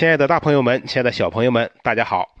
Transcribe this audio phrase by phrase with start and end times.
[0.00, 2.34] 亲爱的大朋友们，亲爱的小朋友们，大家好。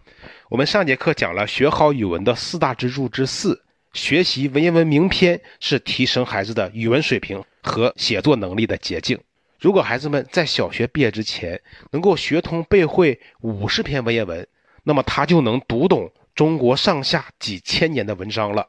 [0.48, 9.20] 我们上节课讲了学好语文的四大支柱之四，学习文言文名篇是提升孩子的语文水平和写作能力的捷径。
[9.58, 11.60] 如果孩子们在小学毕业之前
[11.90, 14.48] 能够学通背会五十篇文言文，
[14.82, 18.66] 那么他就能读懂中国上下几千年的文章了。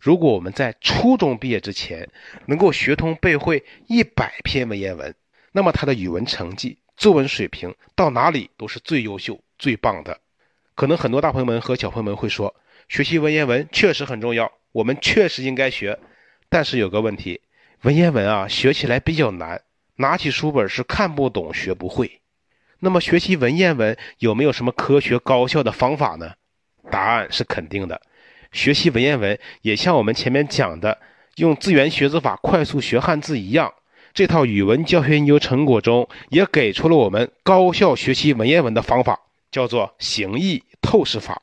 [0.00, 2.08] 如果我们在初中毕业之前
[2.46, 5.14] 能够学通背会一百篇文言文，
[5.52, 6.78] 那么他的语文成绩。
[7.00, 10.20] 作文水平到哪里都是最优秀、最棒的。
[10.74, 12.54] 可能很多大朋友们和小朋友们会说，
[12.90, 15.98] 学习文言文确实很重要，我们确实应该学。
[16.50, 17.40] 但是有个问题，
[17.84, 19.62] 文言文啊学起来比较难，
[19.96, 22.20] 拿起书本是看不懂、学不会。
[22.80, 26.34] 那么学习文言文有没有什么科学高效的方法呢？
[26.90, 27.98] 答案是肯定的。
[28.52, 31.00] 学习文言文也像我们前面讲的，
[31.36, 33.72] 用字源学字法快速学汉字一样。
[34.20, 39.18] 这套语文教学研究成果中也给出了我们高效学习文言文的方法，
[39.50, 41.40] 叫做形意透视法。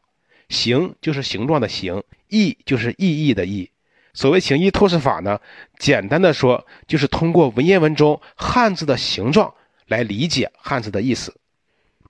[0.50, 3.72] 形就是形状的形，意就是意义的意。
[4.14, 5.39] 所谓形意透视法呢，
[5.80, 9.52] 简单的说就是通过文言文中汉字的形状
[9.88, 11.36] 来理解汉字的意思。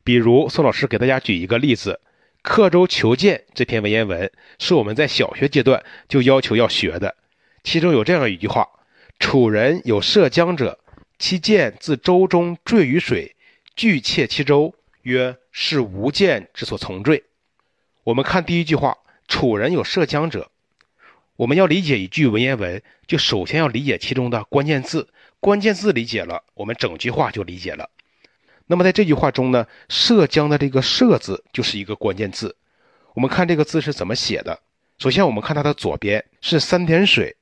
[0.04, 2.02] 比如宋老师给大家举一个例子，
[2.42, 4.30] 《刻舟求剑》这篇文言文
[4.60, 7.16] 是我们在小学阶段就要求要学的，
[7.64, 8.68] 其中有这样一句话。
[9.20, 10.80] 楚人有涉江者，
[11.18, 13.36] 其剑自舟中坠于水，
[13.76, 17.23] 拒窃其舟，曰：“是吾剑之所从坠。”
[18.06, 20.52] 我们看第一句话，“楚人有涉江者”，
[21.38, 25.10] 我们要理解一句文言文，就首先要理解其中的关键字。
[25.40, 27.90] 关键字理解了，我们整句话就理解了。
[28.68, 32.56] 那么在这句话中呢，“涉江”的这个“涉”字就是一个关键字。
[33.14, 34.60] 我们看这个字是怎么写的。
[34.98, 37.37] 首先，我们看它的左边是三点水。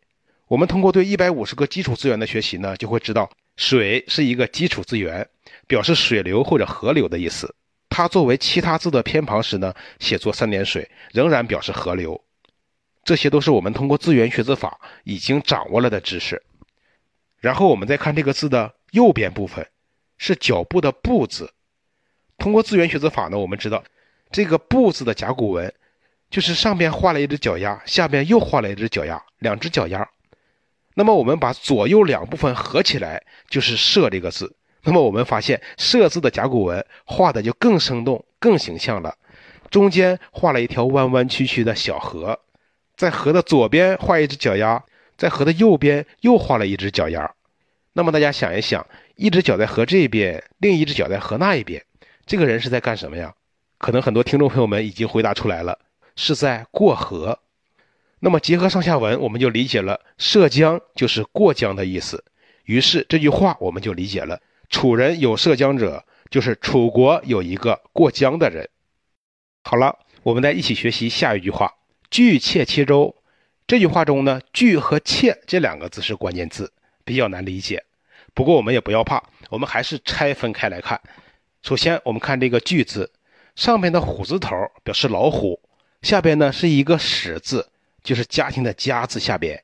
[0.48, 5.28] 我们通过对一百五十个基础资源的学习呢，就会知道水是一个基础资源，
[5.66, 7.56] 表示水流或者河流的意思。
[7.90, 12.22] 它作为其他字的偏旁时呢，写作三点水，仍然表示河流。
[13.04, 16.42] 这些都是我们通过资源学字法已经掌握了的知识。
[17.40, 19.68] 然后我们再看这个字的右边部分，
[20.18, 21.52] 是脚步的步字。
[22.38, 23.84] 通过资源学字法呢，我们知道
[24.30, 25.74] 这个步字的甲骨文，
[26.30, 30.08] 就是上边画了一只脚丫，下边又画了一只脚丫，两只脚丫。
[30.96, 34.56] 那么我们把左右两部分合起来，就是“射”这个字。
[34.84, 39.16] 那么我们发现“射”字的甲骨文画的就更生动、更形象了。
[39.70, 42.40] 中间画了一条弯弯曲曲的小河，
[42.96, 44.82] 在河的左边画一只脚丫，
[45.18, 47.30] 在河的右边又画了一只脚丫。
[47.94, 48.86] 那么大家想一想，
[49.16, 51.84] 一只脚在河这边，另一只脚在河那一边，
[52.26, 53.34] 这个人是在干什么呀？
[53.80, 55.78] 可能很多听众朋友们已经回答出来了，
[56.16, 57.40] 是在过河。
[58.26, 62.26] 那么结合上下文，我们就理解了“涉江”就是过江的意思。
[62.64, 68.68] 于是这句话我们就理解了：“楚人有涉江者”，就是楚国有一个过江的人。
[69.64, 71.72] 好了，我们再一起学习下一句话
[72.10, 73.16] ：“拒窃其舟。”
[73.68, 77.84] 这句话中呢，“拒”和“窃”这两个字是关键字，比较难理解。
[78.34, 79.22] 不过我们也不要怕，
[79.52, 81.00] 我们还是拆分开来看。
[81.62, 83.12] 首先，我们看这个“拒”字，
[83.56, 84.50] 上边的虎字头
[84.84, 85.60] 表示老虎，
[86.02, 87.70] 下边呢是一个“始”字。
[88.06, 89.62] 就是家庭的“家”字下边，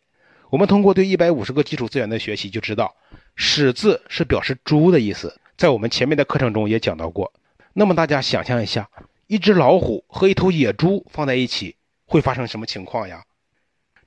[0.50, 2.94] 我们通过对一百五十个基础资源的学习，就知道
[3.38, 7.32] “始”字是表示猪的意思，在我们前面的课程中也讲到过。
[7.74, 8.90] 那么大家想象一下，
[9.28, 11.76] 一只老虎和一头野猪放在一起，
[12.06, 13.24] 会发生什么情况呀？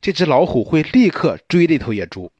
[0.03, 2.31] 这只老虎会立刻追这头野猪，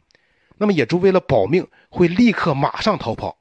[0.59, 3.39] 那么野猪为了保命，会立刻马上逃跑。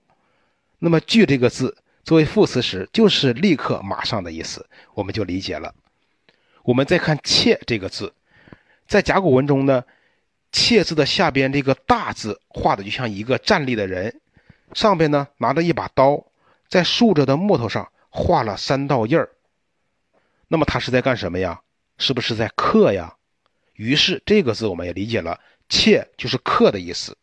[0.78, 5.74] 那么“拒”这个字作为副词时，就是立刻、马上的意思，我们就理解了。
[6.64, 8.14] 我们再看“切”这个字。
[8.94, 9.84] 在甲骨文中呢
[10.54, 14.22] ，“切”字的下边这个大字画的就像一个站立的人，
[14.74, 16.24] 上边呢拿着一把刀，
[16.70, 19.32] 在竖着的木头上画了三道印儿。
[20.48, 21.62] 那么他是在干什么呀？
[21.98, 23.16] 是不是在刻呀？
[23.74, 27.18] 于是这个字我们也理解了，“切”就是刻的意思。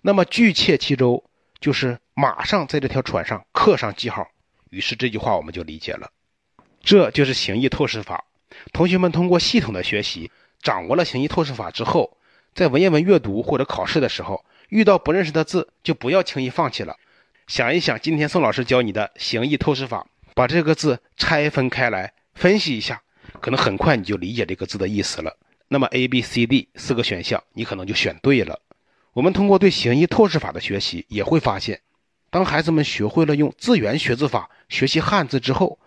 [0.00, 1.22] 那么“拒切其舟”
[1.60, 4.26] 就是马上在这条船上刻上记号。
[4.70, 6.10] 于是这句话我们就理解了，
[6.80, 8.24] 这就是形意透视法。
[8.72, 10.30] 同学们通过系统的学习。
[10.62, 12.16] 掌握了形意透视法之后，
[12.54, 16.96] 在文言文阅读或者考试的时候，遇到不认识的字，就不要轻易放弃了。
[17.46, 23.00] 想一想，今天宋老师教你的形意透视法，把这个字拆分开来分析一下，
[23.40, 25.36] 可能很快你就理解这个字的意思了。
[25.68, 28.60] 那么 A、B、C、D 四个选项，你可能就选对了。
[29.12, 31.80] 我们通过对形意透视法的学习，也会发现，
[32.30, 35.78] 当孩子们学会了用字源学字法学习汉字之后，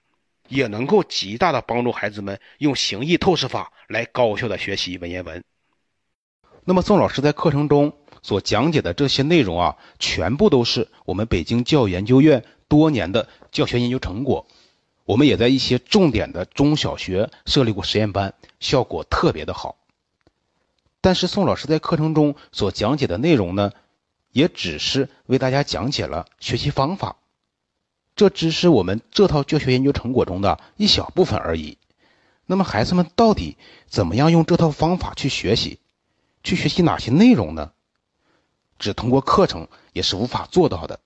[0.49, 5.43] 也能够极大的帮助孩子们用形意透视法来高效的学习文言文。
[6.65, 14.45] 那么宋老师在课程中所讲解的这些内容啊，全部都是我们北京教育研究院多年的教学研究成果。
[15.05, 19.77] 我们也在一些重点的中小学设立过实验班，效果特别的好。
[21.01, 23.71] 但是宋老师在课程中所讲解的内容呢，
[24.31, 27.15] 也只是为大家讲解了学习方法，
[28.19, 31.77] 这只是我们这套教学研究成果中的一小部分而已。
[32.45, 33.55] 那么孩子们到底
[33.87, 35.79] 怎么样用这套方法去学习，
[36.43, 37.71] 去学习哪些内容呢？
[38.77, 40.99] 只通过课程也是无法做到的。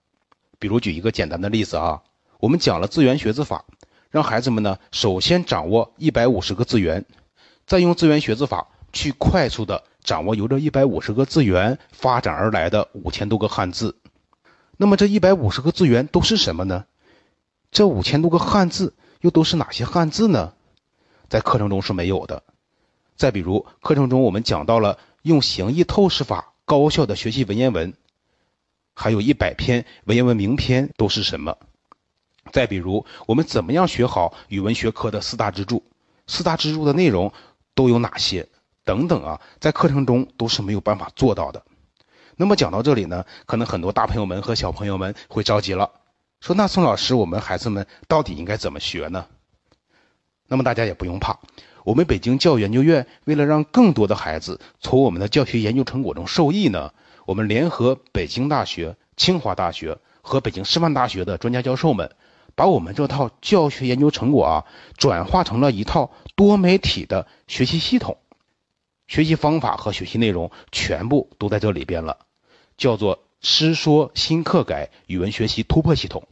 [0.57, 2.01] 比如举一个简单的例子啊，
[2.39, 3.63] 我们讲了字源学字法。
[4.09, 7.05] 让孩子们呢，首先掌握一百五十个字源，
[7.67, 13.95] 再用字源学字法去快速的掌握由这一百五十个字源发展而来的五千多个汉字。
[14.77, 16.85] 那么这一百五十个字源都是什么呢？
[17.73, 20.53] 这五千多个汉字又都是哪些汉字呢？
[21.27, 22.43] 在课程中是没有的。
[23.15, 27.93] 再比如，课程中我们讲到了用形意透视法高效的学习文言文，
[28.93, 31.57] 还有一百篇文言文名篇都是什么？
[32.51, 35.83] 再比如，我们怎么样学好语文学科的四大支柱？
[36.27, 37.33] 四大支柱的内容
[37.73, 38.47] 都有哪些？
[38.83, 41.63] 等等啊，在课程中都是没有办法做到的。
[42.35, 45.89] 那么讲到这里呢，可能很多大朋友们和小朋友们会着急了，
[46.43, 49.27] 说：“那宋老师，我们孩子们到底应该怎么学呢？”
[50.45, 51.39] 那么大家也不用怕，
[51.85, 56.93] 我们北京教育研究院为了让更多的孩子从我们的教学研究成果中受益呢，
[57.25, 62.13] 我们联合北京大学、清华大学和北京师范大学的专家教授们。
[62.55, 64.65] 把我们这套教学研究成果啊，
[64.97, 68.17] 转化成了一套多媒体的学习系统，
[69.07, 72.17] 学习方法和学习内容全部都在这里边了，
[72.77, 76.27] 叫做“师说新课改语文学习突破系统”。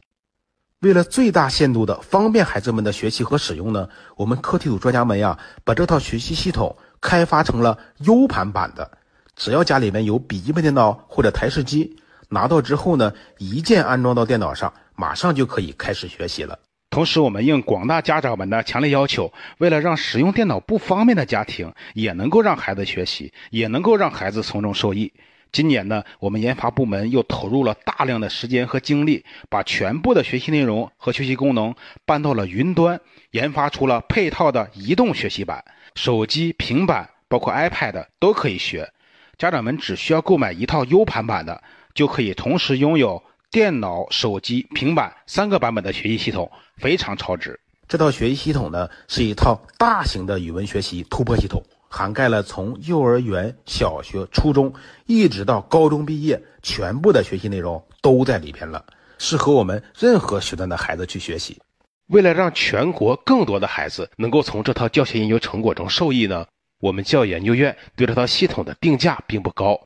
[0.82, 8.90] 为了最大限度的方便孩子们的学习和使用呢，我们课题组专家们呀，把这套学习系统开发成了 U 盘版的，
[9.36, 11.96] 只要家里面有笔记本电脑或者台式机，
[12.28, 14.72] 拿到之后呢，一键安装到电脑上。
[14.94, 16.58] 马上就可以开始学习了。
[16.90, 25.12] 同时，我们应广大家长们的强烈要求，为了让使用电脑不方便的家庭也能够让孩子学习，也能够让孩子从中受益。
[25.52, 31.74] 今年呢，我们研发部门又投入了大量的时间和精力，把全部的学习内容和学习功能
[32.06, 32.98] 搬到了云端，
[33.32, 35.62] 研发出了配套的移动学习版，
[35.94, 38.90] 手机、平板，包括 iPad 都可以学。
[39.36, 41.62] 家长们只需要购买一套 U 盘版的，
[41.94, 43.22] 就可以同时拥有。
[43.50, 47.60] 电脑、手机、平板三个版本的学习系统非常超值。
[47.92, 54.72] 这套学习系统呢，是一套大型的语文学习突破系统，涵盖了从幼儿园、小学、初中
[55.04, 58.82] 一直到高中毕业，全部的学习内容都在里边了，
[59.18, 61.60] 适合我们任何学段的孩子去学习。
[62.06, 66.46] 为了让全国更多的孩子能够从这套教学研究成果中受益呢，
[66.80, 69.78] 我们教育研究院对这套系统的定价并不高，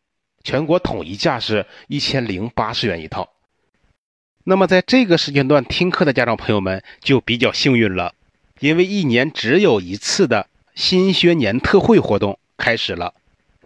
[0.44, 3.28] 全国统一价是一千零八十元一套。
[4.48, 8.14] 那么，在这个时间段听课的家长朋友们就比较幸运了，
[8.60, 13.12] 因为一年只有一次的新学年特惠活动开始了。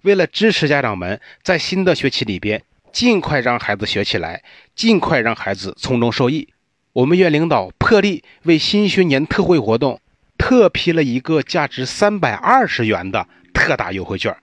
[0.01, 2.63] 为了支持家长们在新的学期里边
[2.93, 4.43] 尽快让孩子学起来，
[4.75, 6.49] 尽快让孩子从中受益，
[6.95, 10.01] 我们院领导破例为新学年特惠活动
[10.39, 14.35] 特批了一个价值三百二十元的特大优惠券，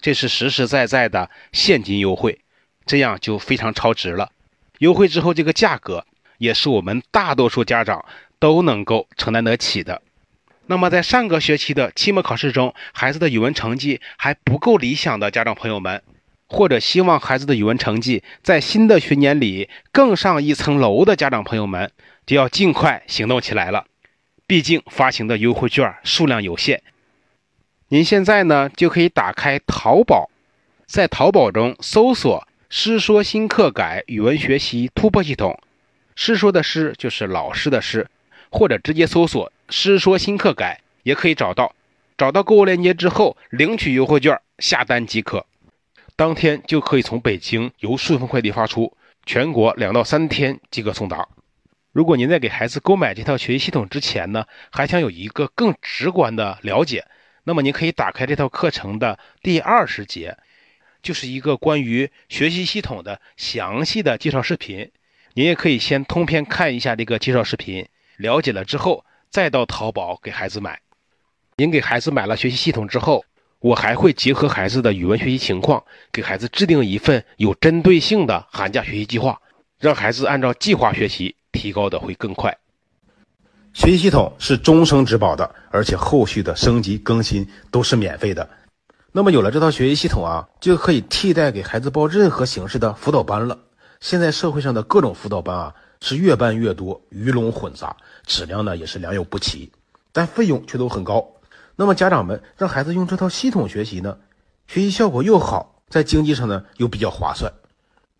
[0.00, 2.38] 这是实实在在的现金优惠，
[2.86, 4.30] 这样就非常超值了。
[4.80, 6.06] 优惠之后，这个价格
[6.38, 8.02] 也是我们大多数家长
[8.38, 10.00] 都能够承担得起的。
[10.66, 16.02] 那么，在上个学期的期末考试中，孩子的语文成绩还不够理想的家长朋友们，
[16.48, 21.90] 或者希望孩子的语文成绩在新的学年里更上一层楼的家长朋友们，
[22.24, 23.84] 就要尽快行动起来了。
[24.46, 26.82] 毕竟发行的优惠券数量有限。
[27.88, 30.30] 您现在呢，就可以打开淘宝，
[30.86, 32.46] 在淘宝中搜索。
[32.72, 35.60] 师说新课改语文学习突破系统，
[36.14, 38.06] 师说的师就是老师的师，
[38.48, 41.74] 或者直接搜索师说新课改也可以找到。
[42.16, 45.44] 找到购物链接之后，领取优惠券，下单即可，
[46.14, 48.96] 当天就可以从北京由顺丰快递发出，
[49.26, 51.26] 全国两到三天即可送达。
[51.90, 57.04] 如果您在给孩子购买这套学习系统之前呢，还想有一个更直观的了解，
[57.42, 60.38] 那么您可以打开这套课程的第二十节。
[61.02, 64.90] 就是一个关于学习系统的详细的介绍视频，
[65.34, 70.80] 您也可以先通篇看一下这个介绍视频，了解了之后再到淘宝给孩子买。
[71.56, 73.24] 您给孩子买了学习系统之后，
[73.58, 79.40] 我还会结合孩子的语文学习情况，给孩子制定一份有针对性的寒假学习计划，
[79.78, 82.56] 让孩子按照计划学习，提高的会更快。
[83.72, 88.48] 学习系统是终生质保的，而且后续的升级更新都是免费的。
[89.12, 93.58] 那么有了这套学习系统啊，就可以替代给孩子报任何形式的辅导班了。
[93.98, 99.72] 现在社会上的各种辅导班啊，是越办越多，鱼龙混杂，质量呢也是良莠不齐，
[100.12, 101.26] 但费用却都很高。
[101.74, 104.16] 那么家长们让孩子用这套系统学习呢，
[104.68, 107.52] 学习效果又好，在经济上呢又比较划算。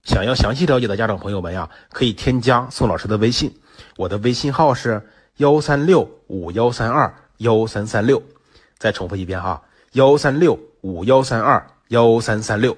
[0.02, 3.54] 想要详细了解的家长朋友们呀，可以添加宋老师的微信，
[3.96, 8.20] 我的微信号是幺三六五幺三二幺三三六。
[8.76, 12.76] 再重复一遍哈，幺三六五幺三二幺三三六。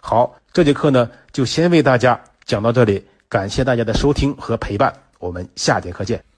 [0.00, 6.29] 好，这节课呢就先为大家讲到这里，感谢大家的收听和陪伴，我们下节课见。